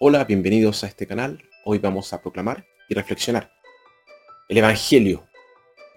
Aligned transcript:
Hola, 0.00 0.22
bienvenidos 0.22 0.84
a 0.84 0.86
este 0.86 1.08
canal. 1.08 1.42
Hoy 1.64 1.80
vamos 1.80 2.12
a 2.12 2.22
proclamar 2.22 2.64
y 2.88 2.94
reflexionar 2.94 3.50
el 4.48 4.58
Evangelio 4.58 5.24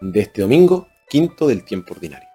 de 0.02 0.22
este 0.22 0.42
domingo, 0.42 0.88
quinto 1.08 1.48
del 1.48 1.64
tiempo 1.64 1.94
ordinario. 1.94 2.28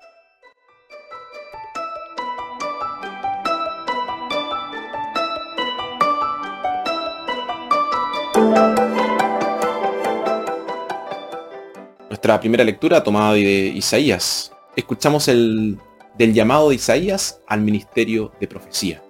Nuestra 12.09 12.39
primera 12.39 12.63
lectura 12.63 13.03
tomada 13.03 13.33
de 13.33 13.73
Isaías. 13.75 14.53
Escuchamos 14.77 15.27
el 15.27 15.81
del 16.17 16.33
llamado 16.33 16.69
de 16.69 16.77
Isaías 16.77 17.41
al 17.49 17.63
ministerio 17.63 18.31
de 18.39 18.47
profecía. 18.47 19.03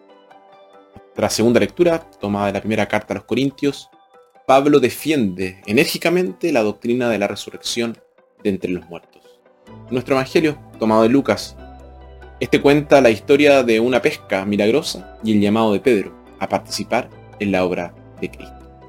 Nuestra 1.16 1.30
segunda 1.34 1.60
lectura, 1.60 2.10
tomada 2.20 2.48
de 2.48 2.52
la 2.52 2.60
primera 2.60 2.86
carta 2.86 3.14
a 3.14 3.16
los 3.16 3.24
Corintios, 3.24 3.88
Pablo 4.46 4.80
defiende 4.80 5.62
enérgicamente 5.64 6.52
la 6.52 6.62
doctrina 6.62 7.08
de 7.08 7.18
la 7.18 7.26
resurrección 7.26 7.96
de 8.44 8.50
entre 8.50 8.70
los 8.70 8.86
muertos. 8.86 9.22
Nuestro 9.90 10.14
Evangelio, 10.14 10.58
tomado 10.79 11.04
de 11.04 11.08
Lucas, 11.08 11.57
este 12.38 12.60
cuenta 12.60 13.00
la 13.00 13.08
historia 13.08 13.62
de 13.62 13.80
una 13.80 14.02
pesca 14.02 14.44
milagrosa 14.44 15.16
y 15.24 15.32
el 15.32 15.40
llamado 15.40 15.72
de 15.72 15.80
Pedro 15.80 16.14
a 16.38 16.50
participar 16.50 17.08
en 17.40 17.50
la 17.50 17.64
obra 17.64 17.94
de 18.21 18.30
Cristo. 18.30 18.85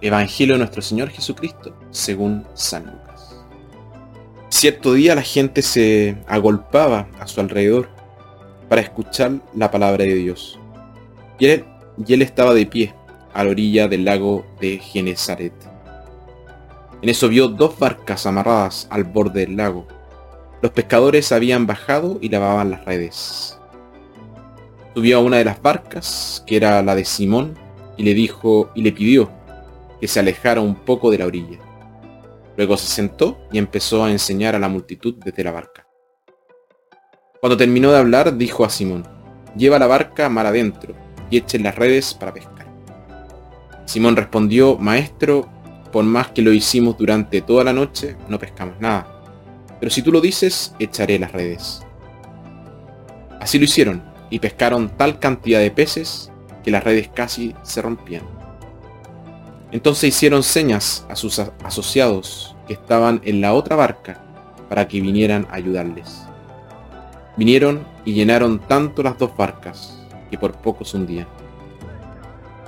Evangelio 0.00 0.54
de 0.54 0.60
nuestro 0.60 0.80
Señor 0.80 1.10
Jesucristo 1.10 1.78
según 1.90 2.46
San 2.54 2.86
Lucas. 2.86 3.36
Cierto 4.48 4.94
día 4.94 5.14
la 5.14 5.20
gente 5.20 5.60
se 5.60 6.16
agolpaba 6.26 7.06
a 7.18 7.26
su 7.26 7.38
alrededor 7.38 7.90
para 8.70 8.80
escuchar 8.80 9.32
la 9.54 9.70
palabra 9.70 10.04
de 10.04 10.14
Dios. 10.14 10.59
Y 11.40 11.46
él, 11.46 12.22
estaba 12.22 12.52
de 12.52 12.66
pie 12.66 12.94
a 13.32 13.42
la 13.42 13.50
orilla 13.50 13.88
del 13.88 14.04
lago 14.04 14.44
de 14.60 14.78
Genezaret. 14.78 15.54
En 17.00 17.08
eso 17.08 17.30
vio 17.30 17.48
dos 17.48 17.78
barcas 17.78 18.26
amarradas 18.26 18.86
al 18.90 19.04
borde 19.04 19.40
del 19.40 19.56
lago. 19.56 19.88
Los 20.60 20.72
pescadores 20.72 21.32
habían 21.32 21.66
bajado 21.66 22.18
y 22.20 22.28
lavaban 22.28 22.70
las 22.70 22.84
redes. 22.84 23.58
Subió 24.94 25.16
a 25.16 25.22
una 25.22 25.38
de 25.38 25.46
las 25.46 25.62
barcas, 25.62 26.44
que 26.46 26.56
era 26.56 26.82
la 26.82 26.94
de 26.94 27.06
Simón, 27.06 27.56
y 27.96 28.02
le 28.02 28.12
dijo 28.12 28.70
y 28.74 28.82
le 28.82 28.92
pidió 28.92 29.30
que 29.98 30.08
se 30.08 30.20
alejara 30.20 30.60
un 30.60 30.74
poco 30.74 31.10
de 31.10 31.18
la 31.18 31.26
orilla. 31.26 31.58
Luego 32.58 32.76
se 32.76 32.88
sentó 32.88 33.38
y 33.50 33.56
empezó 33.56 34.04
a 34.04 34.10
enseñar 34.10 34.54
a 34.54 34.58
la 34.58 34.68
multitud 34.68 35.14
desde 35.24 35.44
la 35.44 35.52
barca. 35.52 35.86
Cuando 37.40 37.56
terminó 37.56 37.92
de 37.92 37.98
hablar, 37.98 38.36
dijo 38.36 38.66
a 38.66 38.68
Simón, 38.68 39.06
lleva 39.56 39.78
la 39.78 39.86
barca 39.86 40.28
mar 40.28 40.44
adentro 40.44 40.94
y 41.30 41.36
echen 41.38 41.62
las 41.62 41.76
redes 41.76 42.12
para 42.14 42.34
pescar. 42.34 42.66
Simón 43.86 44.16
respondió, 44.16 44.76
Maestro, 44.76 45.48
por 45.92 46.04
más 46.04 46.28
que 46.28 46.42
lo 46.42 46.52
hicimos 46.52 46.96
durante 46.98 47.40
toda 47.40 47.64
la 47.64 47.72
noche, 47.72 48.16
no 48.28 48.38
pescamos 48.38 48.80
nada. 48.80 49.06
Pero 49.78 49.90
si 49.90 50.02
tú 50.02 50.12
lo 50.12 50.20
dices, 50.20 50.74
echaré 50.78 51.18
las 51.18 51.32
redes. 51.32 51.82
Así 53.40 53.58
lo 53.58 53.64
hicieron, 53.64 54.02
y 54.28 54.38
pescaron 54.38 54.90
tal 54.96 55.18
cantidad 55.18 55.58
de 55.58 55.70
peces 55.70 56.30
que 56.62 56.70
las 56.70 56.84
redes 56.84 57.08
casi 57.12 57.54
se 57.62 57.82
rompían. 57.82 58.22
Entonces 59.72 60.08
hicieron 60.08 60.42
señas 60.42 61.06
a 61.08 61.16
sus 61.16 61.38
asociados 61.38 62.56
que 62.66 62.74
estaban 62.74 63.20
en 63.24 63.40
la 63.40 63.54
otra 63.54 63.76
barca 63.76 64.22
para 64.68 64.86
que 64.86 65.00
vinieran 65.00 65.46
a 65.50 65.54
ayudarles. 65.54 66.22
Vinieron 67.36 67.86
y 68.04 68.12
llenaron 68.12 68.58
tanto 68.60 69.02
las 69.02 69.18
dos 69.18 69.36
barcas 69.36 69.99
que 70.30 70.38
por 70.38 70.52
poco 70.52 70.84
se 70.84 70.96
hundían. 70.96 71.26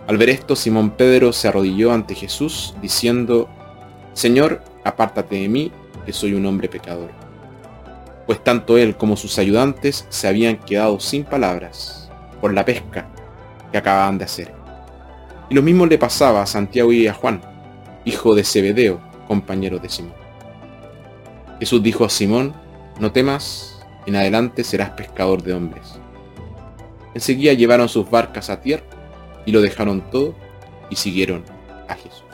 Al 0.06 0.18
ver 0.18 0.30
esto, 0.30 0.56
Simón 0.56 0.90
Pedro 0.90 1.32
se 1.32 1.48
arrodilló 1.48 1.92
ante 1.92 2.14
Jesús, 2.14 2.74
diciendo, 2.82 3.48
Señor, 4.14 4.62
apártate 4.84 5.36
de 5.36 5.48
mí, 5.48 5.72
que 6.04 6.12
soy 6.12 6.34
un 6.34 6.44
hombre 6.44 6.68
pecador. 6.68 7.10
Pues 8.26 8.42
tanto 8.42 8.78
él 8.78 8.96
como 8.96 9.16
sus 9.16 9.38
ayudantes 9.38 10.06
se 10.08 10.28
habían 10.28 10.56
quedado 10.56 10.98
sin 11.00 11.24
palabras 11.24 12.10
por 12.40 12.52
la 12.52 12.64
pesca 12.64 13.08
que 13.70 13.78
acababan 13.78 14.18
de 14.18 14.24
hacer. 14.24 14.52
Y 15.48 15.54
lo 15.54 15.62
mismo 15.62 15.86
le 15.86 15.98
pasaba 15.98 16.42
a 16.42 16.46
Santiago 16.46 16.92
y 16.92 17.06
a 17.06 17.14
Juan, 17.14 17.40
hijo 18.04 18.34
de 18.34 18.44
Zebedeo, 18.44 19.00
compañero 19.28 19.78
de 19.78 19.88
Simón. 19.88 20.14
Jesús 21.60 21.82
dijo 21.82 22.04
a 22.04 22.08
Simón, 22.08 22.54
no 22.98 23.12
temas, 23.12 23.78
en 24.06 24.16
adelante 24.16 24.64
serás 24.64 24.90
pescador 24.90 25.42
de 25.42 25.54
hombres. 25.54 26.01
Enseguida 27.14 27.52
llevaron 27.52 27.88
sus 27.88 28.10
barcas 28.10 28.50
a 28.50 28.60
tierra 28.60 28.84
y 29.44 29.52
lo 29.52 29.60
dejaron 29.60 30.10
todo 30.10 30.34
y 30.90 30.96
siguieron 30.96 31.44
a 31.88 31.94
Jesús. 31.94 32.24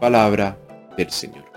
Palabra 0.00 0.58
del 0.96 1.10
Señor. 1.10 1.53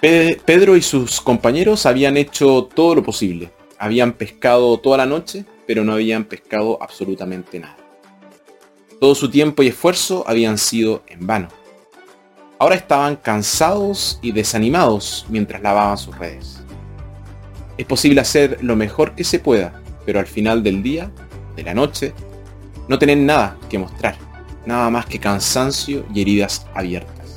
Pedro 0.00 0.76
y 0.76 0.82
sus 0.82 1.20
compañeros 1.20 1.84
habían 1.84 2.16
hecho 2.16 2.68
todo 2.74 2.94
lo 2.94 3.02
posible. 3.02 3.50
Habían 3.78 4.14
pescado 4.14 4.78
toda 4.78 4.96
la 4.96 5.06
noche, 5.06 5.44
pero 5.66 5.84
no 5.84 5.92
habían 5.92 6.24
pescado 6.24 6.82
absolutamente 6.82 7.60
nada. 7.60 7.76
Todo 8.98 9.14
su 9.14 9.30
tiempo 9.30 9.62
y 9.62 9.68
esfuerzo 9.68 10.24
habían 10.26 10.56
sido 10.56 11.02
en 11.06 11.26
vano. 11.26 11.48
Ahora 12.58 12.76
estaban 12.76 13.16
cansados 13.16 14.18
y 14.22 14.32
desanimados 14.32 15.26
mientras 15.28 15.62
lavaban 15.62 15.98
sus 15.98 16.16
redes. 16.18 16.60
Es 17.76 17.86
posible 17.86 18.20
hacer 18.20 18.58
lo 18.62 18.76
mejor 18.76 19.14
que 19.14 19.24
se 19.24 19.38
pueda, 19.38 19.82
pero 20.04 20.18
al 20.18 20.26
final 20.26 20.62
del 20.62 20.82
día, 20.82 21.10
de 21.56 21.62
la 21.62 21.74
noche, 21.74 22.12
no 22.88 22.98
tener 22.98 23.18
nada 23.18 23.56
que 23.70 23.78
mostrar, 23.78 24.16
nada 24.66 24.90
más 24.90 25.06
que 25.06 25.18
cansancio 25.18 26.04
y 26.14 26.20
heridas 26.20 26.66
abiertas. 26.74 27.36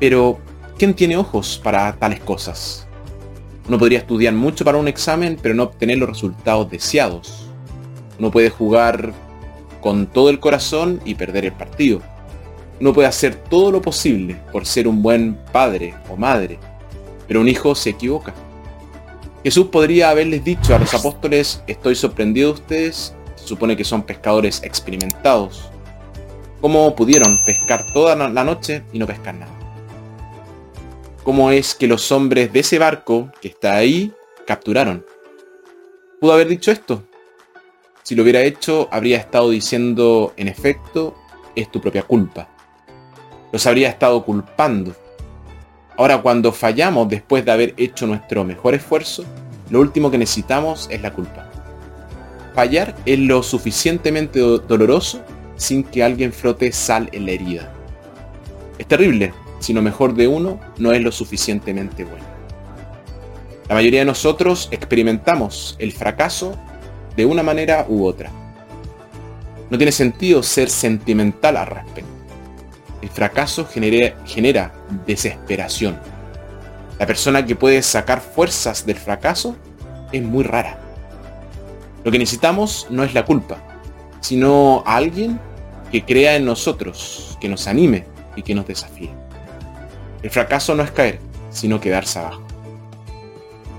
Pero, 0.00 0.40
¿Quién 0.78 0.92
tiene 0.92 1.16
ojos 1.16 1.58
para 1.64 1.90
tales 1.96 2.20
cosas? 2.20 2.86
Uno 3.66 3.78
podría 3.78 4.00
estudiar 4.00 4.34
mucho 4.34 4.62
para 4.62 4.76
un 4.76 4.88
examen, 4.88 5.38
pero 5.40 5.54
no 5.54 5.62
obtener 5.62 5.96
los 5.96 6.10
resultados 6.10 6.70
deseados. 6.70 7.46
Uno 8.18 8.30
puede 8.30 8.50
jugar 8.50 9.14
con 9.80 10.06
todo 10.06 10.28
el 10.28 10.38
corazón 10.38 11.00
y 11.06 11.14
perder 11.14 11.46
el 11.46 11.52
partido. 11.52 12.02
Uno 12.78 12.92
puede 12.92 13.08
hacer 13.08 13.36
todo 13.36 13.72
lo 13.72 13.80
posible 13.80 14.36
por 14.52 14.66
ser 14.66 14.86
un 14.86 15.00
buen 15.00 15.38
padre 15.50 15.94
o 16.10 16.16
madre, 16.16 16.58
pero 17.26 17.40
un 17.40 17.48
hijo 17.48 17.74
se 17.74 17.90
equivoca. 17.90 18.34
Jesús 19.44 19.68
podría 19.68 20.10
haberles 20.10 20.44
dicho 20.44 20.74
a 20.74 20.78
los 20.78 20.92
apóstoles, 20.92 21.62
estoy 21.66 21.94
sorprendido 21.94 22.48
de 22.48 22.60
ustedes, 22.60 23.14
se 23.36 23.46
supone 23.46 23.78
que 23.78 23.84
son 23.84 24.02
pescadores 24.02 24.62
experimentados. 24.62 25.70
¿Cómo 26.60 26.94
pudieron 26.94 27.38
pescar 27.46 27.82
toda 27.94 28.14
la 28.14 28.44
noche 28.44 28.82
y 28.92 28.98
no 28.98 29.06
pescar 29.06 29.36
nada? 29.36 29.55
Cómo 31.26 31.50
es 31.50 31.74
que 31.74 31.88
los 31.88 32.12
hombres 32.12 32.52
de 32.52 32.60
ese 32.60 32.78
barco 32.78 33.32
que 33.40 33.48
está 33.48 33.74
ahí 33.74 34.12
capturaron. 34.46 35.04
Pudo 36.20 36.32
haber 36.32 36.46
dicho 36.46 36.70
esto. 36.70 37.02
Si 38.04 38.14
lo 38.14 38.22
hubiera 38.22 38.42
hecho, 38.42 38.88
habría 38.92 39.18
estado 39.18 39.50
diciendo, 39.50 40.32
en 40.36 40.46
efecto, 40.46 41.16
es 41.56 41.68
tu 41.68 41.80
propia 41.80 42.04
culpa. 42.04 42.48
Los 43.50 43.66
habría 43.66 43.88
estado 43.88 44.24
culpando. 44.24 44.94
Ahora, 45.96 46.22
cuando 46.22 46.52
fallamos 46.52 47.08
después 47.08 47.44
de 47.44 47.50
haber 47.50 47.74
hecho 47.76 48.06
nuestro 48.06 48.44
mejor 48.44 48.76
esfuerzo, 48.76 49.24
lo 49.68 49.80
último 49.80 50.12
que 50.12 50.18
necesitamos 50.18 50.86
es 50.92 51.02
la 51.02 51.12
culpa. 51.12 51.50
Fallar 52.54 52.94
es 53.04 53.18
lo 53.18 53.42
suficientemente 53.42 54.38
doloroso 54.38 55.22
sin 55.56 55.82
que 55.82 56.04
alguien 56.04 56.32
frote 56.32 56.70
sal 56.70 57.08
en 57.10 57.26
la 57.26 57.32
herida. 57.32 57.72
Es 58.78 58.86
terrible, 58.86 59.32
sino 59.58 59.82
mejor 59.82 60.14
de 60.14 60.28
uno 60.28 60.60
no 60.78 60.92
es 60.92 61.02
lo 61.02 61.12
suficientemente 61.12 62.04
bueno. 62.04 62.24
La 63.68 63.74
mayoría 63.74 64.00
de 64.00 64.06
nosotros 64.06 64.68
experimentamos 64.70 65.76
el 65.78 65.92
fracaso 65.92 66.56
de 67.16 67.26
una 67.26 67.42
manera 67.42 67.86
u 67.88 68.04
otra. 68.06 68.30
No 69.70 69.76
tiene 69.76 69.90
sentido 69.90 70.42
ser 70.42 70.70
sentimental 70.70 71.56
al 71.56 71.66
respecto. 71.66 72.10
El 73.02 73.08
fracaso 73.08 73.66
genera, 73.66 74.16
genera 74.24 74.72
desesperación. 75.06 75.98
La 76.98 77.06
persona 77.06 77.44
que 77.44 77.56
puede 77.56 77.82
sacar 77.82 78.20
fuerzas 78.20 78.86
del 78.86 78.96
fracaso 78.96 79.56
es 80.12 80.22
muy 80.22 80.44
rara. 80.44 80.78
Lo 82.04 82.12
que 82.12 82.18
necesitamos 82.18 82.86
no 82.88 83.02
es 83.02 83.14
la 83.14 83.24
culpa, 83.24 83.58
sino 84.20 84.84
a 84.86 84.96
alguien 84.96 85.40
que 85.90 86.04
crea 86.04 86.36
en 86.36 86.44
nosotros, 86.44 87.36
que 87.40 87.48
nos 87.48 87.66
anime 87.66 88.06
y 88.36 88.42
que 88.42 88.54
nos 88.54 88.66
desafíe. 88.66 89.10
El 90.26 90.32
fracaso 90.32 90.74
no 90.74 90.82
es 90.82 90.90
caer, 90.90 91.20
sino 91.52 91.80
quedarse 91.80 92.18
abajo. 92.18 92.42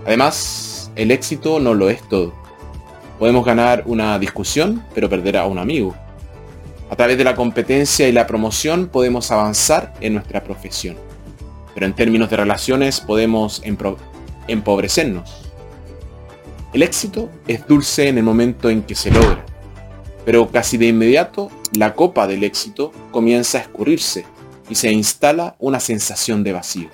Además, 0.06 0.90
el 0.96 1.12
éxito 1.12 1.60
no 1.60 1.74
lo 1.74 1.90
es 1.90 2.02
todo. 2.08 2.34
Podemos 3.20 3.46
ganar 3.46 3.84
una 3.86 4.18
discusión, 4.18 4.82
pero 4.96 5.10
perder 5.10 5.36
a 5.36 5.46
un 5.46 5.60
amigo. 5.60 5.94
A 6.90 6.96
través 6.96 7.18
de 7.18 7.26
la 7.26 7.36
competencia 7.36 8.08
y 8.08 8.14
la 8.14 8.26
promoción 8.26 8.88
podemos 8.88 9.30
avanzar 9.30 9.94
en 10.00 10.14
nuestra 10.14 10.42
profesión. 10.42 10.96
Pero 11.74 11.86
en 11.86 11.94
términos 11.94 12.30
de 12.30 12.38
relaciones 12.38 13.02
podemos 13.02 13.62
empobrecernos. 14.48 15.52
El 16.72 16.82
éxito 16.82 17.30
es 17.46 17.68
dulce 17.68 18.08
en 18.08 18.20
el 18.20 18.24
momento 18.24 18.70
en 18.70 18.84
que 18.84 18.96
se 18.96 19.12
logra, 19.12 19.44
pero 20.24 20.50
casi 20.50 20.78
de 20.78 20.88
inmediato 20.88 21.52
la 21.74 21.94
copa 21.94 22.26
del 22.26 22.46
éxito 22.46 22.94
comienza 23.12 23.58
a 23.58 23.62
escurrirse 23.64 24.26
y 24.70 24.76
se 24.76 24.92
instala 24.92 25.56
una 25.60 25.80
sensación 25.80 26.44
de 26.44 26.54
vacío. 26.54 26.90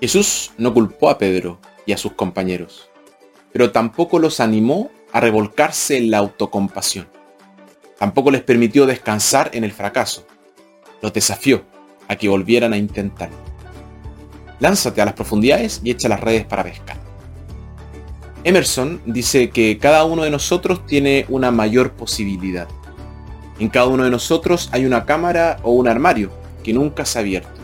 Jesús 0.00 0.52
no 0.58 0.74
culpó 0.74 1.10
a 1.10 1.18
Pedro 1.18 1.60
y 1.86 1.92
a 1.92 1.98
sus 1.98 2.12
compañeros, 2.12 2.88
pero 3.52 3.70
tampoco 3.70 4.18
los 4.18 4.40
animó 4.40 4.90
a 5.12 5.20
revolcarse 5.20 5.96
en 5.96 6.10
la 6.10 6.18
autocompasión. 6.18 7.06
Tampoco 7.98 8.30
les 8.30 8.42
permitió 8.42 8.86
descansar 8.86 9.50
en 9.54 9.62
el 9.62 9.72
fracaso. 9.72 10.26
Los 11.00 11.12
desafió 11.12 11.62
a 12.08 12.16
que 12.16 12.28
volvieran 12.28 12.72
a 12.72 12.76
intentarlo. 12.76 13.36
Lánzate 14.58 15.02
a 15.02 15.04
las 15.04 15.14
profundidades 15.14 15.80
y 15.84 15.90
echa 15.90 16.08
las 16.08 16.20
redes 16.20 16.44
para 16.44 16.64
pescar. 16.64 16.96
Emerson 18.44 19.00
dice 19.06 19.50
que 19.50 19.78
cada 19.78 20.04
uno 20.04 20.24
de 20.24 20.30
nosotros 20.30 20.84
tiene 20.86 21.26
una 21.28 21.52
mayor 21.52 21.92
posibilidad. 21.92 22.66
En 23.60 23.68
cada 23.68 23.86
uno 23.86 24.02
de 24.02 24.10
nosotros 24.10 24.68
hay 24.72 24.84
una 24.84 25.04
cámara 25.04 25.58
o 25.62 25.70
un 25.72 25.86
armario 25.86 26.41
que 26.62 26.72
nunca 26.72 27.04
se 27.04 27.18
ha 27.18 27.22
abierto. 27.22 27.60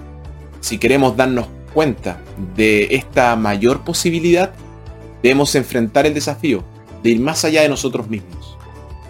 Si 0.61 0.79
queremos 0.79 1.17
darnos 1.17 1.47
cuenta 1.73 2.21
de 2.57 2.89
esta 2.91 3.37
mayor 3.37 3.85
posibilidad, 3.85 4.53
debemos 5.23 5.55
enfrentar 5.55 6.07
el 6.07 6.15
desafío 6.15 6.65
de 7.03 7.11
ir 7.11 7.21
más 7.21 7.45
allá 7.45 7.63
de 7.63 7.69
nosotros 7.69 8.09
mismos, 8.09 8.59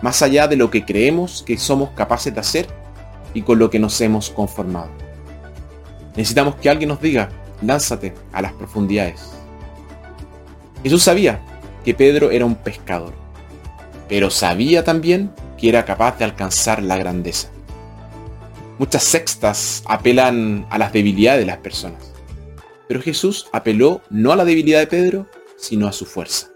más 0.03 0.23
allá 0.23 0.49
de 0.49 0.57
lo 0.57 0.71
que 0.71 0.85
creemos 0.85 1.43
que 1.47 1.57
somos 1.59 1.91
capaces 1.91 2.35
de 2.35 2.41
hacer 2.41 2.67
y 3.35 3.43
con 3.43 3.59
lo 3.59 3.71
que 3.71 3.79
nos 3.79 4.01
hemos 4.01 4.31
conformado. 4.31 4.91
Necesitamos 6.17 6.57
que 6.57 6.69
alguien 6.69 6.89
nos 6.89 7.01
diga, 7.01 7.29
lánzate 7.63 8.15
a 8.33 8.43
las 8.43 8.53
profundidades. 8.53 9.31
Jesús 10.83 11.03
sabía 11.03 11.41
que 11.85 11.95
Pedro 11.95 12.31
era 12.31 12.45
un 12.45 12.55
pescador, 12.55 13.15
pero 14.09 14.31
sabía 14.31 14.85
también 14.85 15.33
que 15.57 15.69
era 15.69 15.85
capaz 15.85 16.19
de 16.19 16.25
alcanzar 16.25 16.83
la 16.83 16.97
grandeza. 16.97 17.49
Muchas 18.79 19.03
sextas 19.03 19.83
apelan 19.87 20.65
a 20.71 20.79
las 20.79 20.93
debilidades 20.93 21.41
de 21.41 21.47
las 21.47 21.57
personas, 21.57 22.13
pero 22.87 23.03
Jesús 23.03 23.49
apeló 23.53 24.03
no 24.09 24.31
a 24.31 24.37
la 24.37 24.45
debilidad 24.45 24.79
de 24.79 24.87
Pedro, 24.87 25.27
sino 25.57 25.89
a 25.89 25.93
su 25.93 26.07
fuerza. 26.07 26.51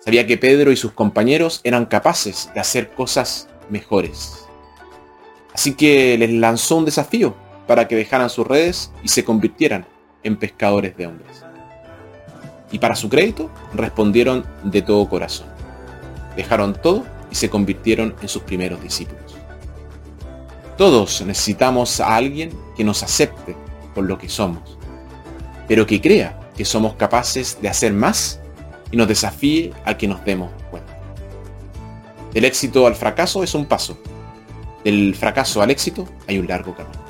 Sabía 0.00 0.26
que 0.26 0.38
Pedro 0.38 0.72
y 0.72 0.76
sus 0.76 0.90
compañeros 0.90 1.60
eran 1.62 1.86
capaces 1.86 2.50
de 2.52 2.58
hacer 2.58 2.90
cosas 2.90 3.48
mejores. 3.68 4.44
Así 5.54 5.74
que 5.74 6.18
les 6.18 6.32
lanzó 6.32 6.78
un 6.78 6.84
desafío 6.84 7.36
para 7.68 7.86
que 7.86 7.94
dejaran 7.94 8.28
sus 8.28 8.44
redes 8.44 8.90
y 9.04 9.08
se 9.08 9.24
convirtieran 9.24 9.86
en 10.24 10.36
pescadores 10.36 10.96
de 10.96 11.06
hombres. 11.06 11.44
Y 12.72 12.80
para 12.80 12.96
su 12.96 13.08
crédito, 13.08 13.52
respondieron 13.72 14.44
de 14.64 14.82
todo 14.82 15.08
corazón. 15.08 15.46
Dejaron 16.34 16.74
todo 16.74 17.04
y 17.30 17.36
se 17.36 17.48
convirtieron 17.48 18.16
en 18.20 18.28
sus 18.28 18.42
primeros 18.42 18.82
discípulos. 18.82 19.36
Todos 20.80 21.20
necesitamos 21.26 22.00
a 22.00 22.16
alguien 22.16 22.58
que 22.74 22.84
nos 22.84 23.02
acepte 23.02 23.54
por 23.94 24.04
lo 24.04 24.16
que 24.16 24.30
somos, 24.30 24.78
pero 25.68 25.84
que 25.84 26.00
crea 26.00 26.40
que 26.56 26.64
somos 26.64 26.94
capaces 26.94 27.58
de 27.60 27.68
hacer 27.68 27.92
más 27.92 28.40
y 28.90 28.96
nos 28.96 29.06
desafíe 29.06 29.74
a 29.84 29.98
que 29.98 30.08
nos 30.08 30.24
demos 30.24 30.50
cuenta. 30.70 30.98
Del 32.32 32.46
éxito 32.46 32.86
al 32.86 32.94
fracaso 32.94 33.42
es 33.42 33.54
un 33.54 33.66
paso. 33.66 33.98
Del 34.82 35.14
fracaso 35.14 35.60
al 35.60 35.70
éxito 35.70 36.08
hay 36.26 36.38
un 36.38 36.46
largo 36.46 36.74
camino. 36.74 37.09